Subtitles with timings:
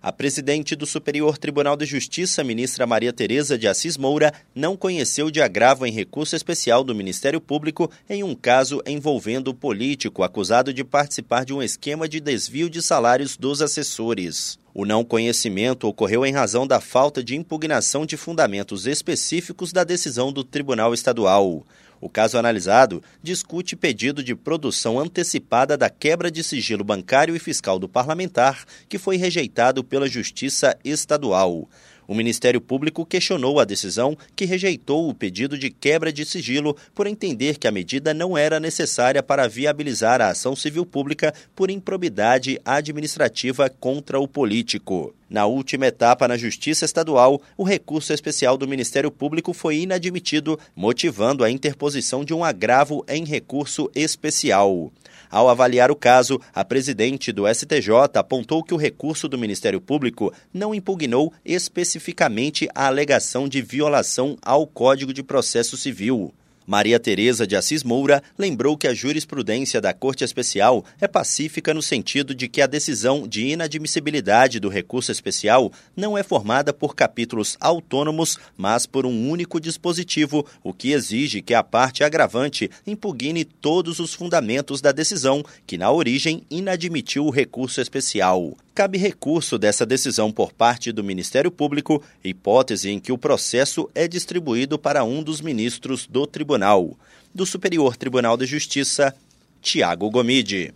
[0.00, 5.28] A presidente do Superior Tribunal de Justiça, ministra Maria Tereza de Assis Moura, não conheceu
[5.28, 10.72] de agravo em recurso especial do Ministério Público em um caso envolvendo o político acusado
[10.72, 14.56] de participar de um esquema de desvio de salários dos assessores.
[14.72, 20.32] O não conhecimento ocorreu em razão da falta de impugnação de fundamentos específicos da decisão
[20.32, 21.66] do Tribunal Estadual.
[22.00, 27.78] O caso analisado discute pedido de produção antecipada da quebra de sigilo bancário e fiscal
[27.78, 31.68] do parlamentar, que foi rejeitado pela Justiça Estadual.
[32.08, 37.06] O Ministério Público questionou a decisão que rejeitou o pedido de quebra de sigilo por
[37.06, 42.58] entender que a medida não era necessária para viabilizar a ação civil pública por improbidade
[42.64, 45.14] administrativa contra o político.
[45.28, 51.44] Na última etapa na Justiça Estadual, o recurso especial do Ministério Público foi inadmitido, motivando
[51.44, 54.90] a interposição de um agravo em recurso especial.
[55.30, 60.32] Ao avaliar o caso, a presidente do STJ apontou que o recurso do Ministério Público
[60.52, 66.32] não impugnou especificamente a alegação de violação ao Código de Processo Civil.
[66.68, 71.80] Maria Tereza de Assis Moura lembrou que a jurisprudência da Corte Especial é pacífica no
[71.80, 77.56] sentido de que a decisão de inadmissibilidade do recurso especial não é formada por capítulos
[77.58, 83.98] autônomos, mas por um único dispositivo, o que exige que a parte agravante impugne todos
[83.98, 90.30] os fundamentos da decisão, que na origem inadmitiu o recurso especial cabe recurso dessa decisão
[90.30, 95.40] por parte do Ministério Público, hipótese em que o processo é distribuído para um dos
[95.40, 96.96] ministros do tribunal.
[97.34, 99.12] Do Superior Tribunal de Justiça,
[99.60, 100.72] Tiago Gomide.